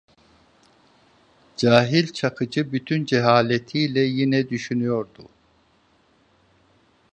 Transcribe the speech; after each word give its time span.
Cahil 1.57 2.13
Çakıcı 2.13 2.71
bütün 2.71 3.05
cehaletiyle, 3.05 3.99
yine 3.99 4.49
düşünüyordu. 4.49 5.29